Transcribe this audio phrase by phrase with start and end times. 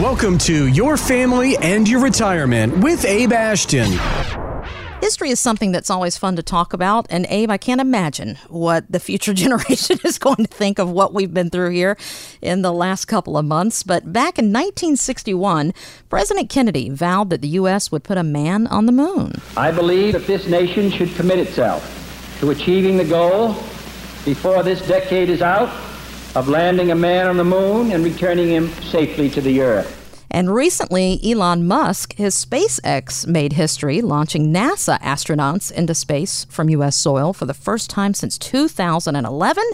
[0.00, 3.92] Welcome to Your Family and Your Retirement with Abe Ashton.
[5.02, 7.06] History is something that's always fun to talk about.
[7.10, 11.12] And Abe, I can't imagine what the future generation is going to think of what
[11.12, 11.98] we've been through here
[12.40, 13.82] in the last couple of months.
[13.82, 15.74] But back in 1961,
[16.08, 17.92] President Kennedy vowed that the U.S.
[17.92, 19.34] would put a man on the moon.
[19.54, 23.48] I believe that this nation should commit itself to achieving the goal
[24.24, 25.68] before this decade is out
[26.34, 29.96] of landing a man on the moon and returning him safely to the earth.
[30.30, 36.94] And recently, Elon Musk, his SpaceX made history, launching NASA astronauts into space from U.S.
[36.94, 39.64] soil for the first time since 2011.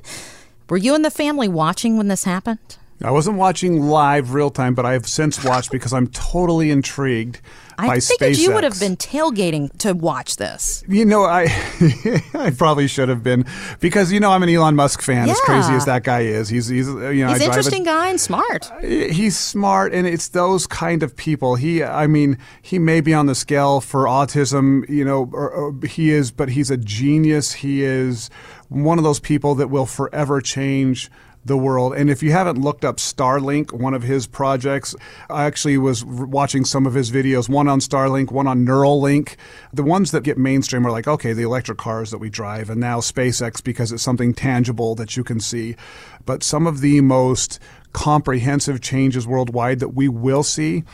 [0.71, 2.79] Were you and the family watching when this happened?
[3.03, 7.41] I wasn't watching live real time, but I have since watched because I'm totally intrigued
[7.79, 8.39] I figured SpaceX.
[8.39, 10.83] you would have been tailgating to watch this.
[10.89, 11.43] You know, I
[12.35, 13.45] I probably should have been
[13.81, 15.29] because you know I'm an Elon Musk fan.
[15.29, 17.85] As crazy as that guy is, he's he's you know He's an drive a- interesting
[17.85, 18.71] guy and smart.
[18.73, 23.13] Uh, he's smart and it's those kind of people he i mean he may be
[23.15, 27.53] on the scale for autism you know or, or he is but he's a genius
[27.53, 28.31] he is
[28.69, 31.11] one of those people that will forever change
[31.47, 31.95] the world.
[31.95, 34.95] And if you haven't looked up Starlink, one of his projects,
[35.31, 39.37] I actually was watching some of his videos, one on Starlink, one on Neuralink.
[39.73, 42.81] The ones that get mainstream are like, okay, the electric cars that we drive, and
[42.81, 45.77] now SpaceX because it's something tangible that you can see.
[46.25, 47.61] But some of the most
[47.93, 50.85] comprehensive changes worldwide that we will see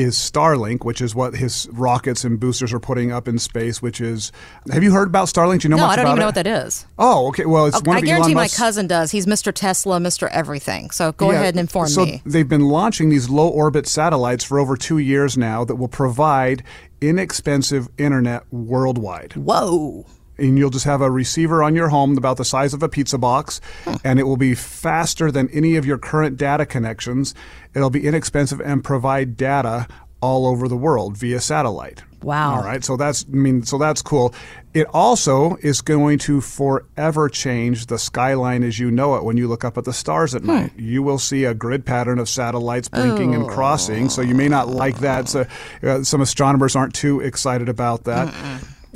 [0.00, 3.80] is Starlink, which is what his rockets and boosters are putting up in space.
[3.82, 4.32] Which is,
[4.70, 5.60] have you heard about Starlink?
[5.60, 6.20] Do you know No, much I don't even it?
[6.20, 6.86] know what that is.
[6.98, 7.44] Oh, okay.
[7.46, 9.10] Well, it's Oh, one I of guarantee Elon my Musk's- cousin does.
[9.10, 9.52] He's Mr.
[9.52, 10.28] Tesla, Mr.
[10.30, 10.90] Everything.
[10.90, 12.22] So go Yeah, ahead and inform so me.
[12.26, 16.62] They've been launching these low orbit satellites for over two years now that will provide
[17.00, 19.32] inexpensive internet worldwide.
[19.34, 20.06] Whoa.
[20.38, 23.18] And you'll just have a receiver on your home about the size of a pizza
[23.18, 23.60] box,
[24.04, 27.34] and it will be faster than any of your current data connections.
[27.74, 29.88] It'll be inexpensive and provide data
[30.20, 32.02] all over the world via satellite.
[32.22, 32.56] Wow.
[32.56, 32.82] All right.
[32.84, 34.34] So that's I mean, so that's cool.
[34.74, 39.46] It also is going to forever change the skyline as you know it when you
[39.46, 40.72] look up at the stars at night.
[40.76, 44.08] You will see a grid pattern of satellites blinking and crossing.
[44.08, 45.28] So you may not like that.
[45.28, 45.46] So
[45.82, 48.34] uh, some astronomers aren't too excited about that.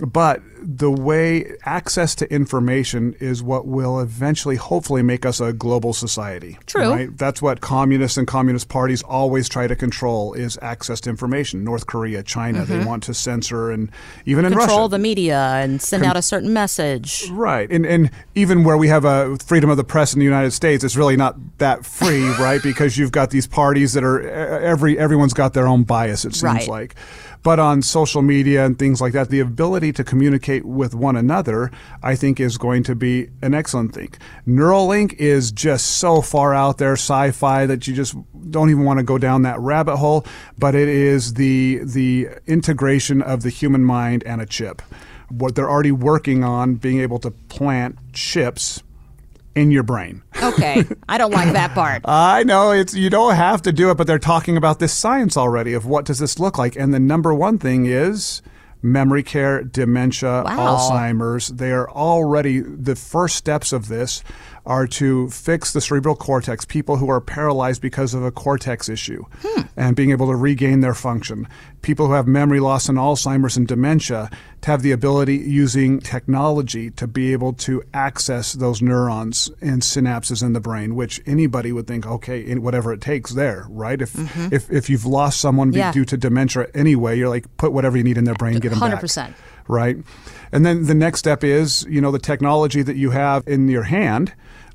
[0.05, 5.93] But the way access to information is what will eventually, hopefully, make us a global
[5.93, 6.59] society.
[6.67, 6.91] True.
[6.91, 7.19] Right?
[7.19, 11.65] That's what communists and communist parties always try to control is access to information.
[11.65, 13.91] North Korea, China, they want to censor and
[14.25, 14.61] even in Mm-hmm.
[14.61, 17.29] Control the media and send out a certain message.
[17.31, 20.51] Right, and and even where we have a freedom of the press in the United
[20.53, 22.63] States, it's really not that free, right?
[22.63, 24.21] Because you've got these parties that are
[24.61, 26.25] every everyone's got their own bias.
[26.27, 26.69] It seems Right.
[26.69, 26.95] like,
[27.43, 31.71] but on social media and things like that, the ability to communicate with one another,
[32.03, 34.13] I think, is going to be an excellent thing.
[34.47, 38.15] Neuralink is just so far out there, sci-fi that you just
[38.51, 40.27] don't even want to go down that rabbit hole.
[40.59, 44.83] But it is the the integration of the human mind and a chip
[45.33, 48.83] what they're already working on being able to plant chips
[49.55, 50.23] in your brain.
[50.43, 50.85] Okay.
[51.09, 52.03] I don't like that part.
[52.07, 55.37] I know it's you don't have to do it, but they're talking about this science
[55.37, 56.77] already of what does this look like.
[56.77, 58.43] And the number one thing is
[58.83, 60.77] memory care, dementia, Wow.
[60.91, 61.49] Alzheimer's.
[61.49, 64.23] They are already the first steps of this
[64.65, 69.25] are to fix the cerebral cortex, people who are paralyzed because of a cortex issue
[69.41, 69.63] hmm.
[69.77, 71.49] and being able to regain their function.
[71.83, 74.31] People who have memory loss and Alzheimer's and dementia
[74.61, 80.45] to have the ability using technology to be able to access those neurons and synapses
[80.45, 84.01] in the brain, which anybody would think, okay, whatever it takes there, right?
[84.01, 84.55] If mm-hmm.
[84.55, 85.91] if, if you've lost someone Yeah.
[85.91, 88.79] due to dementia anyway, you're like, put whatever you need in their brain, get them
[88.79, 89.03] back.
[89.03, 89.35] 100%.
[89.69, 89.97] Right.
[90.51, 93.85] And then the next step is, you know, the technology that you have in your
[93.85, 94.35] hand.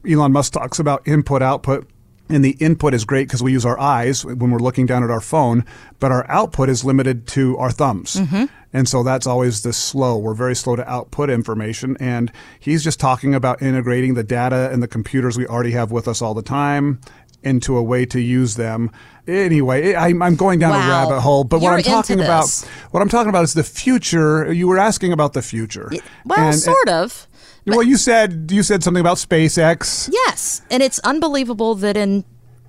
[0.09, 1.87] Elon Musk talks about input, output.
[2.29, 5.09] And the input is great because we use our eyes when we're looking down at
[5.09, 5.63] our phone,
[5.99, 8.17] but our output is limited to our thumbs.
[8.17, 8.45] Mm-hmm.
[8.73, 10.17] And so that's always the slow.
[10.17, 11.95] We're very slow to output information.
[12.01, 16.05] And he's just talking about integrating the data and the computers we already have with
[16.05, 16.99] us all the time
[17.43, 18.91] into a way to use them.
[19.27, 22.49] Anyway, I, I'm going down a rabbit hole, but You're what I'm talking about,
[22.91, 24.51] what I'm talking about is the future.
[24.51, 25.91] You were asking about the future.
[26.25, 27.27] Well, And- uh, sort of.
[27.65, 30.09] well, you said you said something about SpaceX.
[30.11, 30.61] Yes.
[30.71, 32.23] And it's unbelievable that in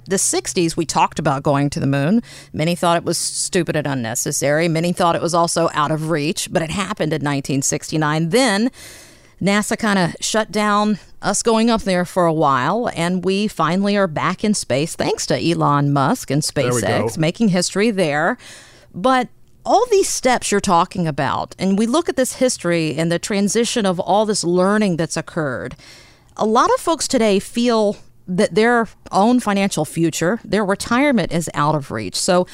[0.06, 2.23] the 60s we talked about going to the moon.
[2.53, 4.67] Many thought it was stupid and unnecessary.
[4.67, 8.31] Many thought it was also out of reach, but it happened in 1969.
[8.31, 8.71] Then
[9.40, 13.96] NASA kind of shut down us going up there for a while, and we finally
[13.96, 16.43] are back in space thanks to Elon Musk and.
[16.43, 18.38] SpaceX, making history there.
[18.94, 19.29] But
[19.64, 23.85] all these steps you're talking about, and we look at this history and the transition
[23.87, 25.76] of all this learning that's occurred,
[26.37, 27.96] a lot of folks today feel
[28.26, 32.17] that their own financial future, their retirement is out of reach.
[32.17, 32.46] So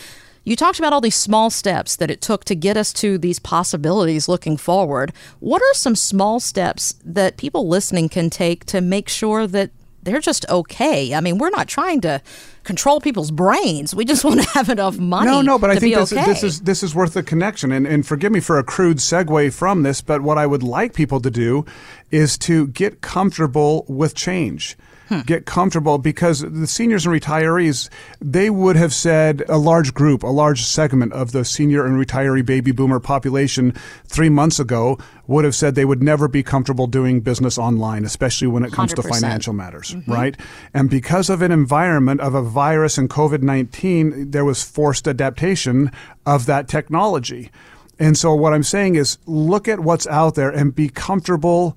[0.45, 3.39] you talked about all these small steps that it took to get us to these
[3.39, 5.13] possibilities looking forward.
[5.41, 9.71] What are some small steps that people listening can take to make sure that
[10.03, 11.15] they're just okay?
[11.15, 12.21] I mean, we're not trying to
[12.63, 13.95] control people's brains.
[13.95, 15.31] We just want to have enough money.
[15.31, 16.27] No, no, but I think this, okay.
[16.27, 17.73] this is this is worth the connection.
[17.73, 20.93] And, and forgive me for a crude segue from this, but what I would like
[20.93, 21.65] people to do
[22.11, 24.77] is to get comfortable with change.
[25.09, 25.21] Hmm.
[25.21, 27.91] Get comfortable because the seniors and retirees,
[28.21, 32.45] they would have said a large group, a large segment of the senior and retiree
[32.45, 33.73] baby boomer population
[34.07, 38.47] three months ago would have said they would never be comfortable doing business online, especially
[38.47, 39.03] when it comes 100%.
[39.03, 40.11] to financial matters, mm-hmm.
[40.11, 40.37] right?
[40.73, 45.91] And because of an environment of a virus and COVID 19, there was forced adaptation
[46.25, 47.51] of that technology.
[47.99, 51.77] And so, what I'm saying is look at what's out there and be comfortable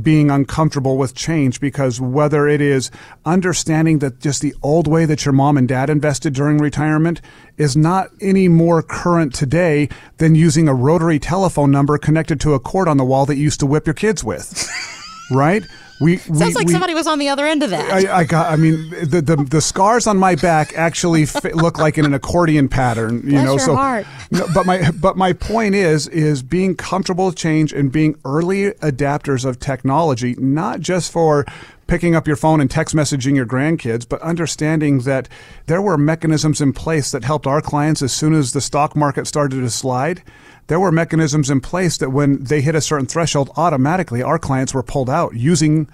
[0.00, 2.90] being uncomfortable with change because whether it is
[3.24, 7.20] understanding that just the old way that your mom and dad invested during retirement
[7.58, 12.60] is not any more current today than using a rotary telephone number connected to a
[12.60, 14.68] cord on the wall that you used to whip your kids with.
[15.32, 15.64] right?
[16.02, 17.88] We, Sounds like we, somebody was on the other end of that.
[17.92, 18.50] I, I got.
[18.50, 22.12] I mean, the, the, the scars on my back actually fit, look like in an
[22.12, 23.22] accordion pattern.
[23.22, 23.76] You Bless know, so.
[23.76, 24.06] Heart.
[24.32, 28.72] No, but my but my point is is being comfortable with change and being early
[28.72, 31.46] adapters of technology, not just for
[31.86, 35.28] picking up your phone and text messaging your grandkids, but understanding that
[35.66, 39.26] there were mechanisms in place that helped our clients as soon as the stock market
[39.26, 40.22] started to slide
[40.66, 44.72] there were mechanisms in place that when they hit a certain threshold, automatically our clients
[44.74, 45.88] were pulled out using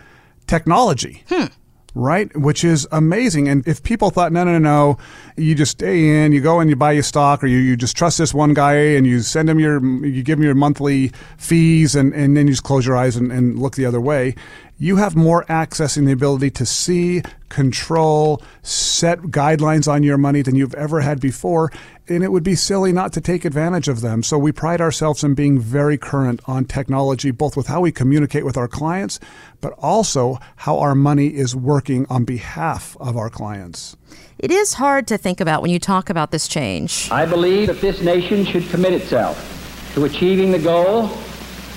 [0.47, 1.25] technology.
[1.29, 1.47] Hmm.
[1.95, 3.49] Right, which is amazing.
[3.49, 4.99] And if people thought, no, no, no, no,
[5.37, 7.97] you just stay in, you go and you buy your stock, or you, you just
[7.97, 11.97] trust this one guy and you send him your, you give him your monthly fees,
[11.97, 14.37] and, and then you just close your eyes and, and look the other way
[14.79, 20.41] you have more access and the ability to see, control, set guidelines on your money
[20.41, 21.73] than you've ever had before.
[22.07, 24.23] And it would be silly not to take advantage of them.
[24.23, 28.45] So we pride ourselves in being very current on technology, both with how we communicate
[28.45, 29.19] with our clients,
[29.61, 33.97] but also how our money is working on behalf of our clients.
[34.39, 37.11] It is hard to think about when you talk about this change.
[37.11, 41.09] I believe that this nation should commit itself to achieving the goal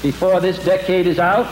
[0.04, 1.48] before this decade is out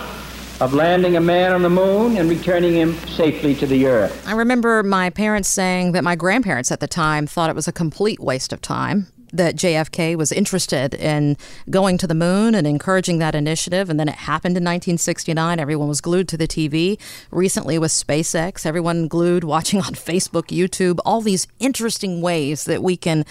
[0.60, 4.28] of landing a man on the moon and returning him safely to the earth.
[4.28, 7.72] I remember my parents saying that my grandparents at the time thought it was a
[7.72, 11.38] complete waste of time that JFK was interested in
[11.70, 13.90] going to the moon and encouraging that initiative.
[13.90, 15.60] And then it happened in 1969.
[15.60, 17.00] Everyone was glued to the TV.
[17.32, 22.98] Recently with SpaceX, everyone glued watching on Facebook, YouTube, all these interesting ways that we
[22.98, 23.26] can,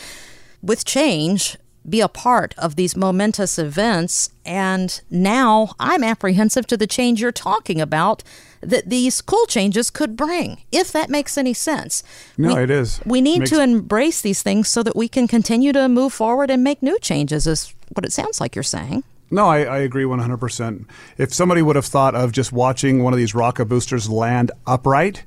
[0.63, 1.57] with change,
[1.89, 4.31] be a part of these momentous events.
[4.45, 8.23] And now I'm apprehensive to the change you're talking about
[8.61, 12.03] that these cool changes could bring, if that makes any sense.
[12.37, 13.01] No, we, it is.
[13.05, 13.51] We need makes...
[13.51, 16.99] to embrace these things so that we can continue to move forward and make new
[16.99, 19.05] changes, is what it sounds like you're saying.
[19.31, 20.87] No, I, I, agree 100%.
[21.19, 25.25] If somebody would have thought of just watching one of these rocket boosters land upright,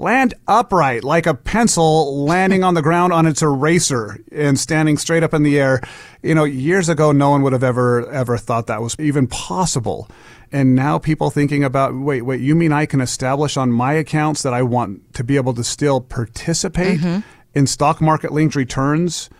[0.00, 5.22] land upright like a pencil landing on the ground on its eraser and standing straight
[5.22, 5.80] up in the air.
[6.22, 10.08] You know, years ago, no one would have ever, ever thought that was even possible.
[10.52, 14.42] And now people thinking about, wait, wait, you mean I can establish on my accounts
[14.42, 17.20] that I want to be able to still participate mm-hmm.
[17.54, 19.30] in stock market linked returns?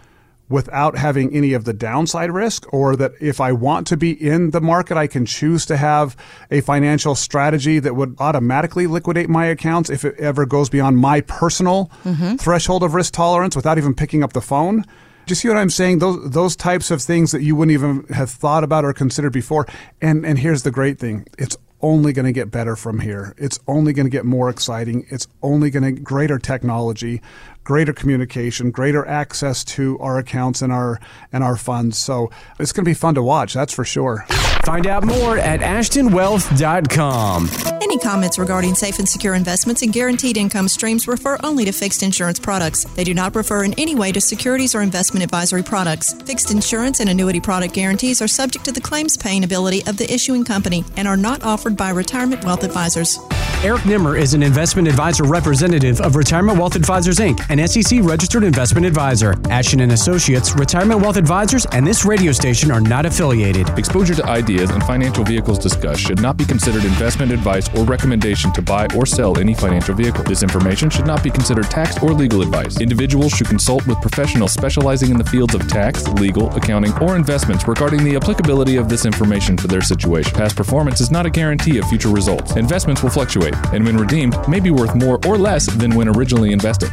[0.50, 4.50] Without having any of the downside risk, or that if I want to be in
[4.50, 6.16] the market, I can choose to have
[6.50, 11.22] a financial strategy that would automatically liquidate my accounts if it ever goes beyond my
[11.22, 12.36] personal mm-hmm.
[12.36, 14.80] threshold of risk tolerance without even picking up the phone.
[14.80, 16.00] Do you see what I'm saying?
[16.00, 19.66] Those those types of things that you wouldn't even have thought about or considered before.
[20.02, 23.34] And and here's the great thing: it's only going to get better from here.
[23.38, 25.06] It's only going to get more exciting.
[25.08, 27.22] It's only going to greater technology,
[27.64, 31.00] greater communication, greater access to our accounts and our
[31.32, 31.98] and our funds.
[31.98, 33.54] So it's going to be fun to watch.
[33.54, 34.24] That's for sure.
[34.64, 37.48] Find out more at ashtonwealth.com.
[37.82, 42.02] Any comments regarding safe and secure investments and guaranteed income streams refer only to fixed
[42.02, 42.84] insurance products.
[42.84, 46.12] They do not refer in any way to securities or investment advisory products.
[46.12, 50.12] Fixed insurance and annuity product guarantees are subject to the claims paying ability of the
[50.12, 53.18] issuing company and are not offered by Retirement Wealth Advisors.
[53.62, 57.44] Eric Nimmer is an investment advisor representative of Retirement Wealth Advisors Inc.
[57.50, 59.34] an SEC registered investment advisor.
[59.50, 63.68] Ashton and Associates, Retirement Wealth Advisors, and this radio station are not affiliated.
[63.78, 68.50] Exposure to ideas and financial vehicles discussed should not be considered investment advice or recommendation
[68.52, 70.24] to buy or sell any financial vehicle.
[70.24, 72.80] This information should not be considered tax or legal advice.
[72.80, 77.68] Individuals should consult with professionals specializing in the fields of tax, legal, accounting, or investments
[77.68, 80.32] regarding the applicability of this information for their situation.
[80.32, 82.56] Past performance is not a guarantee of future results.
[82.56, 86.52] Investments will fluctuate, and when redeemed, may be worth more or less than when originally
[86.52, 86.90] invested.